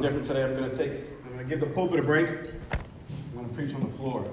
[0.00, 0.44] something different today.
[0.44, 0.92] I'm going to take,
[1.24, 2.28] I'm going to give the pulpit a break.
[2.28, 4.24] I'm going to preach on the floor.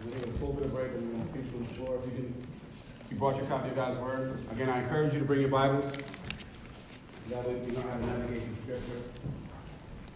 [0.00, 1.74] I'm going to give the pulpit a break and I'm going to preach on the
[1.74, 1.98] floor.
[1.98, 2.46] If you can,
[3.04, 5.48] if you brought your copy of God's Word, again, I encourage you to bring your
[5.48, 5.92] Bibles.
[7.28, 9.02] That way you don't have to navigate through Scripture.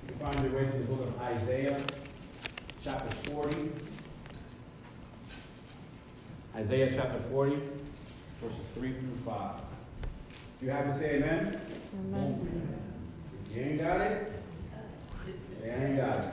[0.02, 1.80] You can find your way to the book of Isaiah,
[2.82, 3.70] chapter 40.
[6.56, 7.56] Isaiah chapter 40,
[8.40, 9.54] verses 3 through 5.
[10.58, 11.60] If you have to say amen.
[12.14, 12.76] Amen.
[12.80, 12.85] If
[13.56, 14.32] you ain't got it,
[15.64, 16.32] you ain't got it.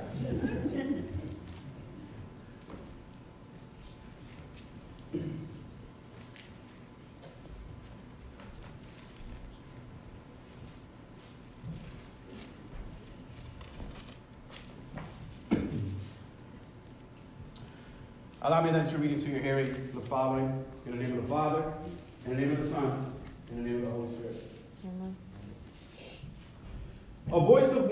[18.42, 21.30] Allow me then to read into your hearing the following in the name of the
[21.30, 21.72] Father,
[22.26, 23.14] in the name of the Son,
[23.50, 24.52] in the name of the Holy Spirit.
[24.84, 25.16] Amen.
[27.32, 27.83] A voice of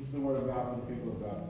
[0.00, 1.42] This is the word of God for the people of God.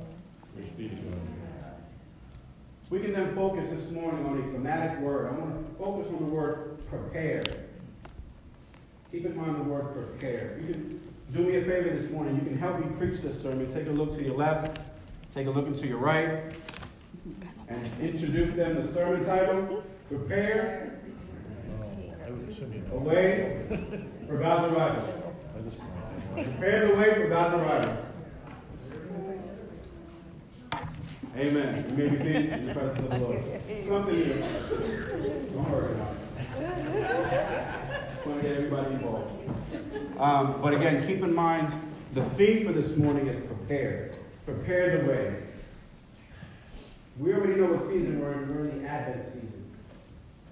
[2.91, 5.29] We can then focus this morning on a thematic word.
[5.29, 7.45] I want to focus on the word prepare.
[9.13, 10.59] Keep in mind the word prepare.
[10.61, 11.01] You can
[11.33, 12.35] do me a favor this morning.
[12.35, 13.69] You can help me preach this sermon.
[13.69, 14.81] Take a look to your left,
[15.33, 16.53] take a look into your right,
[17.69, 20.99] and introduce them the sermon title Prepare
[22.93, 23.65] a Way
[24.27, 25.37] for God's Arrival.
[26.35, 28.10] Prepare the way for God's arrival.
[31.37, 31.85] Amen.
[31.89, 33.45] You may be seated in the presence of the Lord.
[33.87, 34.35] Something new.
[34.35, 38.27] Don't worry about it.
[38.27, 39.31] want to get everybody involved.
[40.19, 41.73] Um, but again, keep in mind
[42.15, 44.13] the theme for this morning is prepare.
[44.45, 45.37] Prepare the way.
[47.19, 48.55] We already know what season we're in.
[48.55, 49.71] We're in the Advent season.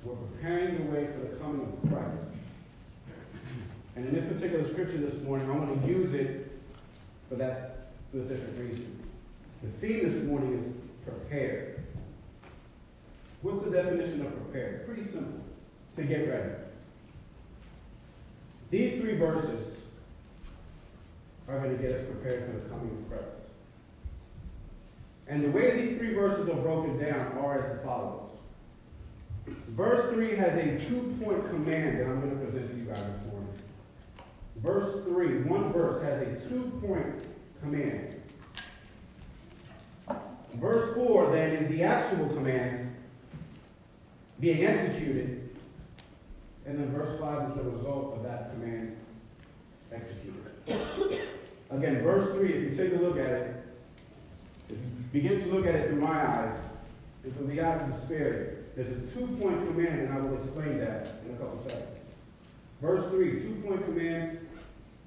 [0.04, 2.22] We're preparing the way for the coming of Christ.
[3.96, 6.52] And in this particular scripture this morning, I want to use it
[7.28, 8.97] for that specific reason.
[9.62, 10.64] The theme this morning is
[11.04, 11.82] prepare.
[13.42, 14.84] What's the definition of prepare?
[14.86, 15.40] Pretty simple.
[15.96, 16.52] To get ready.
[18.70, 19.76] These three verses
[21.48, 23.38] are going to get us prepared for the coming of Christ.
[25.26, 28.30] And the way these three verses are broken down are as follows.
[29.68, 32.98] Verse 3 has a two point command that I'm going to present to you guys
[32.98, 33.48] this morning.
[34.56, 37.24] Verse 3, one verse has a two point
[37.60, 38.17] command.
[40.58, 42.94] Verse 4 then is the actual command
[44.40, 45.50] being executed.
[46.66, 48.96] And then verse 5 is the result of that command
[49.92, 51.22] executed.
[51.70, 53.54] Again, verse 3, if you take a look at it,
[55.12, 56.54] begin to look at it through my eyes
[57.24, 58.74] and through the eyes of the Spirit.
[58.76, 61.98] There's a two point command, and I will explain that in a couple seconds.
[62.82, 64.38] Verse 3, two point command.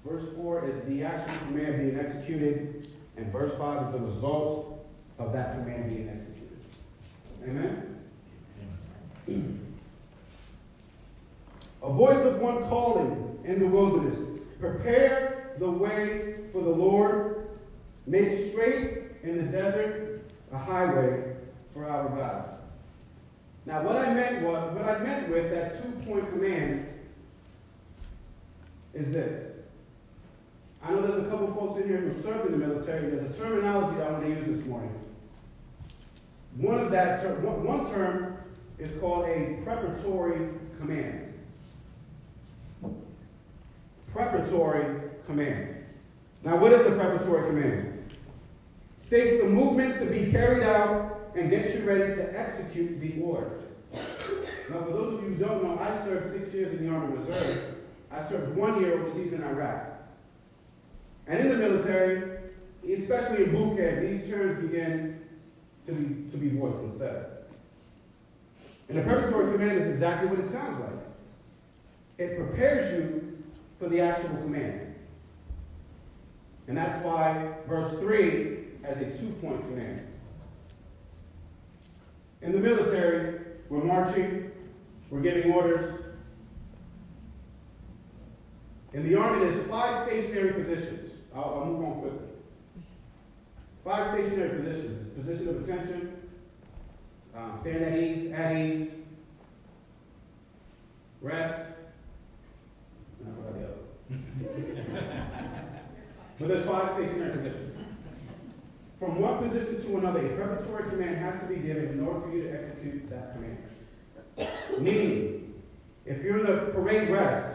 [0.06, 2.88] Verse 4 is the actual command being executed.
[3.18, 4.81] And verse 5 is the result
[5.20, 6.60] of that command being executed.
[7.44, 7.88] Amen?
[11.84, 14.20] A voice of one calling in the wilderness
[14.60, 17.50] Prepare the way for the Lord,
[18.06, 21.34] make straight in the desert a highway
[21.74, 22.58] for our God.
[23.66, 26.88] Now, what I meant was, what I meant with that two-point command
[28.94, 29.52] is this.
[30.84, 33.10] I know there's a couple folks in here who served in the military.
[33.10, 34.94] There's a terminology I want to use this morning.
[36.58, 38.38] One of that ter- one, one term
[38.80, 40.50] is called a preparatory
[40.80, 41.34] command.
[44.12, 45.76] Preparatory command.
[46.44, 47.92] Now, what is a preparatory command?
[49.02, 53.60] states the movement to be carried out and gets you ready to execute the order.
[54.70, 57.18] Now, for those of you who don't know, I served six years in the Army
[57.18, 57.76] Reserve.
[58.12, 59.91] I served one year overseas in Iraq.
[61.28, 62.40] And in the military,
[62.90, 65.22] especially in boot camp, these terms begin
[65.86, 67.26] to be, to be voiced and said.
[68.90, 70.90] And the preparatory command is exactly what it sounds like.
[72.18, 73.44] It prepares you
[73.80, 74.96] for the actual command.
[76.68, 80.08] And that's why verse 3 has a two-point command.
[82.42, 83.40] In the military,
[83.70, 84.52] we're marching,
[85.10, 86.02] we're giving orders.
[88.94, 91.11] In the Army, there's five stationary positions.
[91.36, 92.28] I'll, I'll move on quickly.
[93.84, 94.98] five stationary positions.
[95.18, 96.14] Position of attention,
[97.36, 98.90] um, stand at ease, at ease,
[101.22, 101.60] rest,
[103.24, 103.52] not what
[106.40, 107.76] but there's five stationary positions.
[109.00, 112.32] From one position to another, a preparatory command has to be given in order for
[112.32, 113.58] you to execute that command.
[114.80, 115.54] Meaning,
[116.06, 117.48] if you're in the parade rest,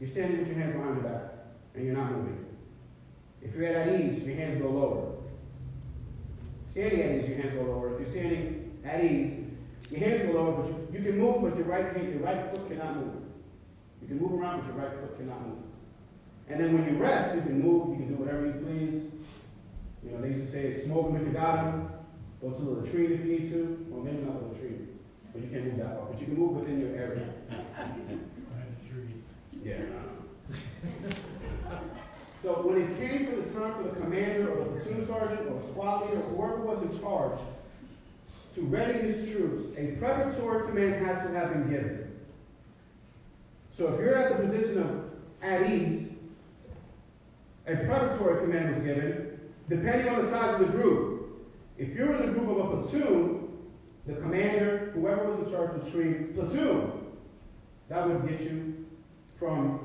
[0.00, 1.22] you're standing with your hands behind your back
[1.74, 2.45] and you're not moving.
[3.46, 5.12] If you're at ease, your hands go lower.
[6.68, 7.94] Standing at ease, your hands go lower.
[7.94, 9.44] If you're standing at ease,
[9.90, 12.50] your hands go lower, but you, you can move, but your right hand, your right
[12.50, 13.22] foot cannot move.
[14.02, 15.58] You can move around, but your right foot cannot move.
[16.48, 19.12] And then when you rest, you can move, you can do whatever you please.
[20.04, 21.90] You know, they used to say, smoke them if you got them,
[22.40, 24.88] go to the retreat if you need to, or maybe not the retreat,
[25.32, 27.28] but you can't move that far, but you can move within your area.
[29.64, 29.82] Yeah,
[32.46, 35.60] So when it came for the time for the commander or the platoon sergeant or
[35.62, 37.40] squad leader or whoever was in charge
[38.54, 42.20] to ready his troops, a preparatory command had to have been given.
[43.72, 45.10] So if you're at the position of
[45.42, 46.10] at ease,
[47.66, 51.48] a preparatory command was given, depending on the size of the group.
[51.78, 53.58] If you're in the group of a platoon,
[54.06, 56.92] the commander, whoever was in charge, would scream, platoon.
[57.88, 58.86] That would get you
[59.36, 59.80] from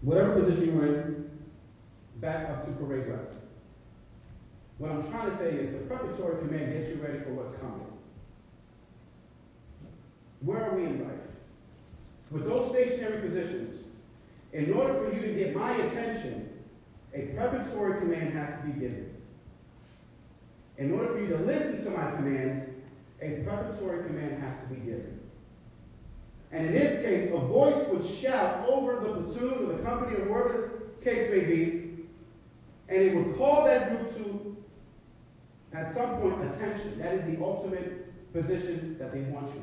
[0.00, 1.21] whatever position you were in
[2.22, 3.32] back up to parade rest.
[4.78, 7.84] What I'm trying to say is the preparatory command gets you ready for what's coming.
[10.40, 11.18] Where are we in life?
[12.30, 13.84] With those stationary positions,
[14.52, 16.48] in order for you to get my attention,
[17.12, 19.14] a preparatory command has to be given.
[20.78, 22.72] In order for you to listen to my command,
[23.20, 25.20] a preparatory command has to be given.
[26.52, 30.24] And in this case, a voice would shout over the platoon or the company or
[30.28, 31.81] whatever the case may be,
[32.92, 34.56] and it would call that group to,
[35.72, 36.98] at some point, attention.
[36.98, 39.62] That is the ultimate position that they want you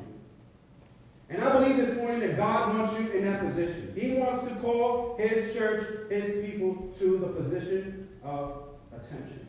[1.28, 1.36] in.
[1.36, 3.94] and I believe this morning that God wants you in that position.
[3.96, 9.46] He wants to call his church, his people, to the position of attention.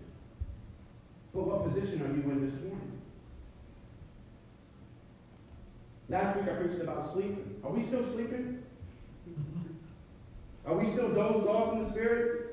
[1.34, 3.02] But what position are you in this morning?
[6.08, 7.56] Last week I preached about sleeping.
[7.64, 8.62] Are we still sleeping?
[10.68, 12.51] Are we still dozed off in the spirit?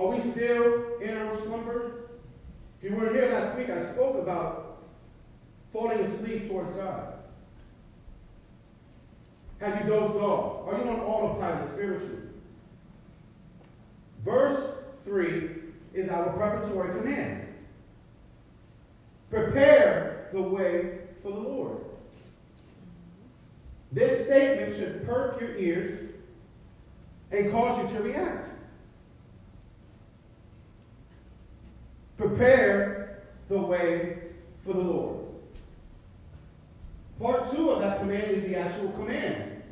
[0.00, 2.08] Are we still in our slumber?
[2.80, 4.78] If you weren't here last week, I spoke about
[5.74, 7.18] falling asleep towards God.
[9.60, 10.66] Have you dozed off?
[10.66, 12.22] Are you on autopilot spiritually?
[14.24, 14.72] Verse
[15.04, 15.50] 3
[15.92, 17.46] is our preparatory command.
[19.28, 21.76] Prepare the way for the Lord.
[23.92, 26.08] This statement should perk your ears
[27.30, 28.46] and cause you to react.
[32.20, 34.18] Prepare the way
[34.62, 35.24] for the Lord.
[37.18, 39.62] Part two of that command is the actual command.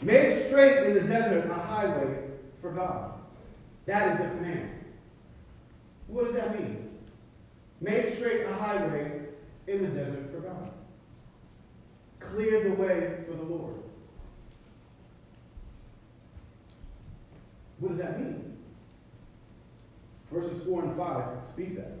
[0.00, 2.18] Make straight in the desert a highway
[2.60, 3.14] for God.
[3.86, 4.70] That is the command.
[6.06, 6.88] What does that mean?
[7.80, 9.22] Make straight a highway
[9.66, 10.70] in the desert for God.
[12.20, 13.74] Clear the way for the Lord.
[17.80, 18.49] What does that mean?
[20.32, 21.92] Verses 4 and 5 speak that.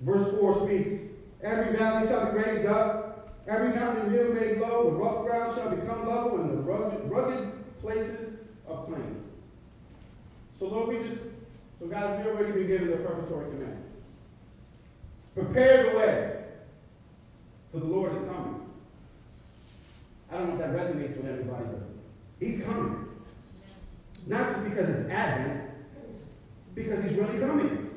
[0.00, 1.02] Verse 4 speaks,
[1.42, 3.10] Every valley shall be raised up,
[3.50, 8.36] Every mountain hill made low, the rough ground shall become level, and the rugged, places
[8.68, 9.22] are plain.
[10.58, 11.20] So, Lord, we just,
[11.80, 13.82] so guys, we've already been given the preparatory command.
[15.34, 16.44] Prepare the way,
[17.72, 18.60] for the Lord is coming.
[20.30, 21.88] I don't know if that resonates with everybody, but
[22.38, 23.06] He's coming.
[24.26, 25.69] Not just because it's Advent,
[26.74, 27.90] because He's really coming.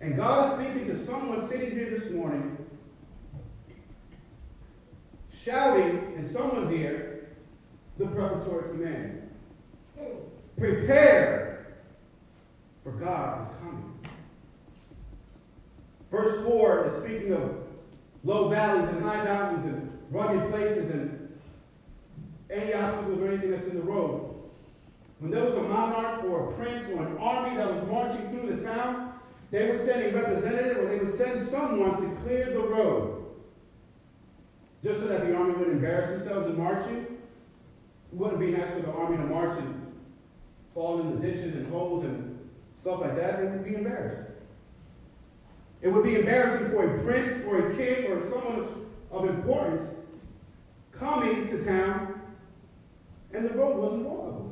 [0.00, 2.56] And God is speaking to someone sitting here this morning
[5.32, 7.28] shouting in someone's ear
[7.98, 9.30] the preparatory command.
[10.56, 11.76] Prepare,
[12.82, 13.98] for God is coming.
[16.10, 17.56] Verse 4 is speaking of
[18.24, 21.38] low valleys and high mountains and rugged places and
[22.50, 24.35] any obstacles or anything that's in the road.
[25.18, 28.54] When there was a monarch or a prince or an army that was marching through
[28.54, 29.14] the town,
[29.50, 33.24] they would send a representative or they would send someone to clear the road
[34.82, 36.98] just so that the army wouldn't embarrass themselves in marching.
[36.98, 39.92] It wouldn't be nice for the army to march and
[40.74, 42.38] fall in the ditches and holes and
[42.76, 43.40] stuff like that.
[43.40, 44.30] They would be embarrassed.
[45.80, 49.94] It would be embarrassing for a prince or a king or someone of importance
[50.92, 52.20] coming to town
[53.32, 54.45] and the road wasn't walkable.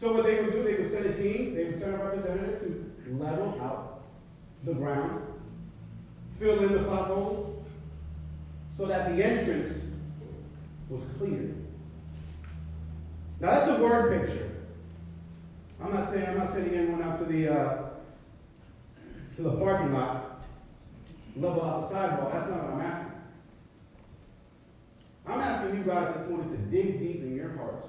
[0.00, 2.60] So what they would do, they would send a team, they would send a representative
[3.04, 4.02] to level out
[4.64, 5.22] the ground,
[6.38, 7.64] fill in the potholes,
[8.76, 9.74] so that the entrance
[10.90, 11.54] was clear.
[13.40, 14.50] Now that's a word picture.
[15.82, 17.82] I'm not saying I'm not sending anyone out to the uh,
[19.36, 20.42] to the parking lot,
[21.36, 22.32] level out the sidewalk.
[22.32, 23.12] That's not what I'm asking.
[25.26, 27.88] I'm asking you guys this morning to dig deep in your hearts.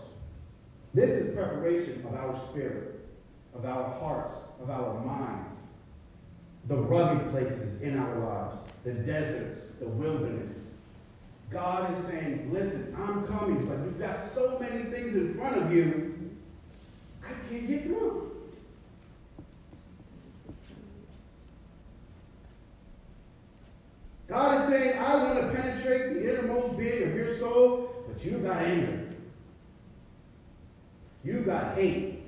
[0.98, 3.08] This is preparation of our spirit,
[3.54, 5.54] of our hearts, of our minds,
[6.66, 10.74] the rugged places in our lives, the deserts, the wildernesses.
[11.52, 15.72] God is saying, listen, I'm coming, but you've got so many things in front of
[15.72, 16.32] you,
[17.24, 18.32] I can't get through.
[24.28, 28.42] God is saying, I want to penetrate the innermost being of your soul, but you've
[28.42, 29.07] got anger.
[31.28, 32.24] You got hate.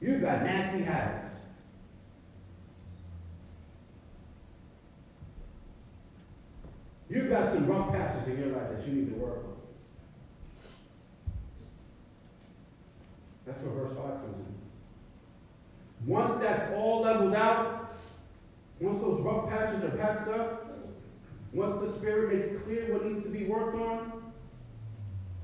[0.00, 1.26] You got nasty habits.
[7.08, 9.56] You've got some rough patches in your life that you need to work on.
[13.46, 14.54] That's where verse 5 comes in.
[16.04, 17.94] Once that's all leveled out,
[18.80, 20.66] once those rough patches are patched up,
[21.52, 24.32] once the Spirit makes clear what needs to be worked on,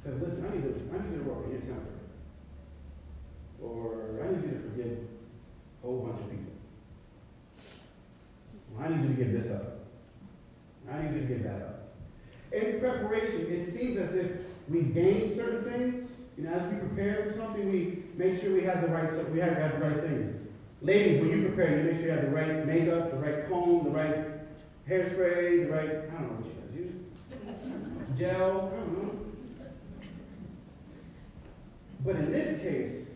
[0.02, 1.93] says, listen, I need to, I need to work on your temper.
[3.64, 4.98] Or I need you to forgive
[5.82, 6.52] a whole bunch of people.
[8.76, 9.86] Or I need you to give this up.
[10.90, 11.94] I need you to give that up.
[12.52, 14.30] In preparation, it seems as if
[14.68, 16.10] we gain certain things.
[16.36, 19.28] You know, as we prepare for something, we make sure we have the right stuff.
[19.28, 20.46] we have, have the right things.
[20.82, 23.84] Ladies, when you prepare, you make sure you have the right makeup, the right comb,
[23.84, 24.26] the right
[24.88, 28.18] hairspray, the right I don't know what you guys use.
[28.18, 29.20] Gel, I don't know.
[32.04, 33.08] But in this case,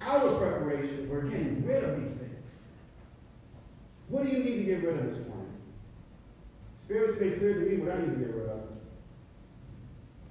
[0.00, 2.30] our preparation, we're getting rid of these things.
[4.08, 5.52] What do you need to get rid of this morning?
[6.82, 8.60] Spirit's made clear to me what I need to get rid of.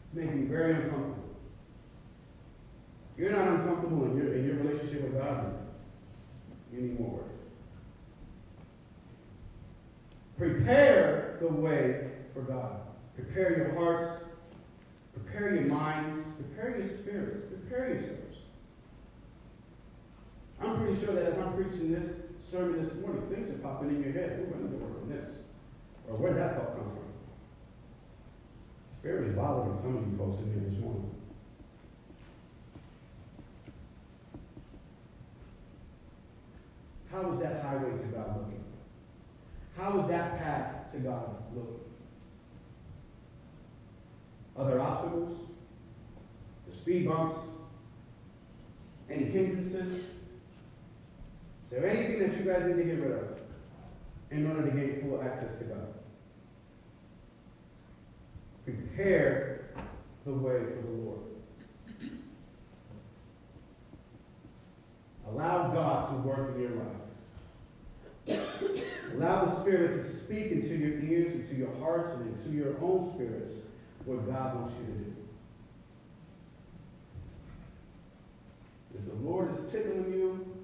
[0.06, 1.16] It's making me very uncomfortable.
[3.18, 5.54] You're not uncomfortable in your, in your relationship with God
[6.74, 7.24] anymore.
[10.38, 12.80] Prepare the way for God.
[13.16, 14.24] Prepare your hearts.
[15.14, 16.26] Prepare your minds.
[16.38, 17.42] Prepare your spirits.
[17.50, 18.29] Prepare yourselves.
[20.62, 22.12] I'm pretty sure that as I'm preaching this
[22.44, 24.40] sermon this morning, things are popping in your head.
[24.40, 25.30] Ooh, I need to work on this.
[26.08, 27.00] Or where did that thought come from?
[28.90, 31.10] Spirit is bothering some of you folks in here this morning.
[37.12, 38.64] How is that highway to God looking?
[39.78, 41.80] How is that path to God looking?
[44.58, 45.40] Are there obstacles?
[46.70, 47.38] The speed bumps?
[49.10, 50.04] Any hindrances?
[51.72, 53.40] Is there anything that you guys need to get rid of
[54.32, 55.94] in order to gain full access to God?
[58.66, 59.72] Prepare
[60.26, 61.20] the way for the Lord.
[65.28, 68.40] Allow God to work in your life.
[69.14, 73.14] Allow the Spirit to speak into your ears, into your hearts, and into your own
[73.14, 73.52] spirits
[74.06, 75.16] what God wants you to do.
[78.96, 80.59] If the Lord is tickling you,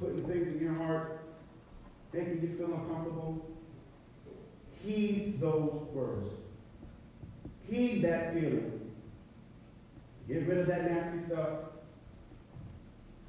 [0.00, 1.20] putting things in your heart,
[2.12, 3.46] making you feel uncomfortable,
[4.82, 6.28] heed those words.
[7.68, 8.92] Heed that feeling.
[10.28, 11.50] Get rid of that nasty stuff.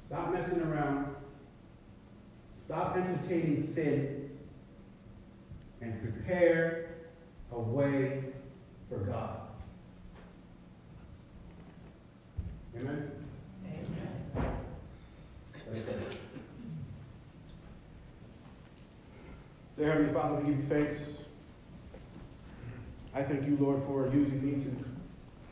[0.06, 1.14] Stop messing around.
[2.54, 4.30] Stop entertaining sin.
[5.80, 6.96] And prepare
[7.52, 8.24] a way
[8.88, 9.40] for God.
[12.76, 13.17] Amen?
[19.78, 21.22] Dear Heavenly Father, we give you thanks
[23.14, 24.84] I thank you, Lord, for using me to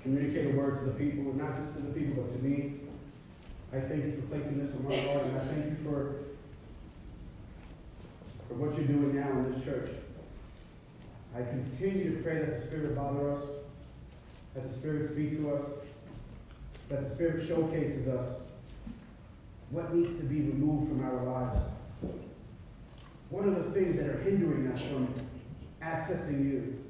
[0.03, 2.75] communicate a word to the people, not just to the people, but to me.
[3.73, 6.17] I thank you for placing this on my heart, and I thank you for,
[8.49, 9.91] for what you're doing now in this church.
[11.35, 13.43] I continue to pray that the Spirit bother us,
[14.55, 15.63] that the Spirit speak to us,
[16.89, 18.41] that the Spirit showcases us
[19.71, 21.59] what needs to be removed from our lives.
[23.31, 25.13] What are the things that are hindering us from
[25.83, 26.85] accessing you?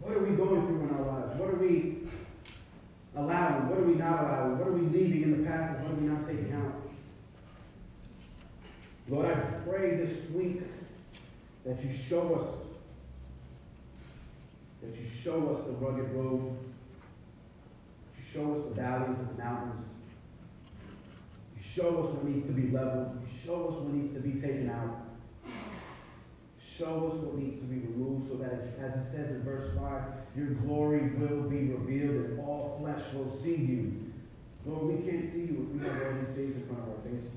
[0.00, 1.38] What are we going through in our lives?
[1.38, 1.98] What are we
[3.16, 3.68] allowing?
[3.68, 4.58] What are we not allowing?
[4.58, 6.82] What are we leaving in the past and what are we not taking out?
[9.08, 10.62] Lord, I pray this week
[11.64, 12.46] that you show us,
[14.82, 16.56] that you show us the rugged road,
[18.04, 19.84] that you show us the valleys and the mountains.
[21.74, 23.20] Show us what needs to be leveled.
[23.44, 25.04] Show us what needs to be taken out.
[26.60, 30.02] Show us what needs to be removed so that, as it says in verse 5,
[30.36, 34.12] your glory will be revealed and all flesh will see you.
[34.64, 37.02] Lord, we can't see you if we have all these days in front of our
[37.04, 37.32] faces.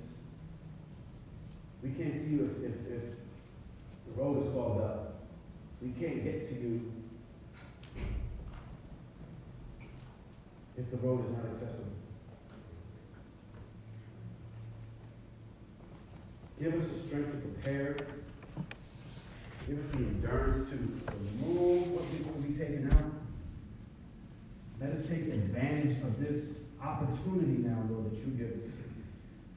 [1.84, 3.04] We can't see you if, if, if
[4.06, 5.24] the road is clogged up.
[5.82, 6.92] We can't get to you
[10.78, 12.01] if the road is not accessible.
[16.62, 17.98] Give us the strength to prepare.
[19.68, 23.10] Give us the endurance to remove what needs to be taken out.
[24.80, 28.70] Let us take advantage of this opportunity now, Lord, that you give us.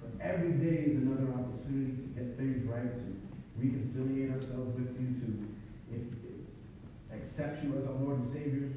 [0.00, 3.20] For every day is another opportunity to get things right, to
[3.58, 8.70] reconciliate ourselves with you, to accept you as our Lord and Savior,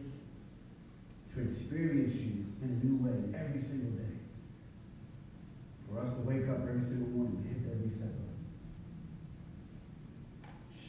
[1.33, 4.16] to experience you in a new way every single day.
[5.87, 8.45] For us to wake up every single morning and hit that reset button.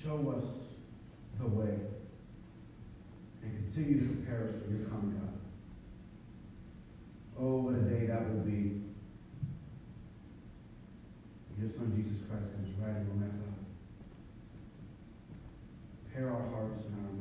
[0.03, 0.45] Show us
[1.39, 1.79] the way
[3.43, 5.39] and continue to prepare us for your coming, God.
[7.39, 8.83] Oh, what a day that will be.
[11.59, 13.67] Your Son Jesus Christ comes riding on that cloud.
[16.07, 17.15] Prepare our hearts and our